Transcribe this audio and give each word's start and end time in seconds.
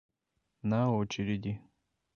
На 0.63 0.89
очереди 0.89 1.61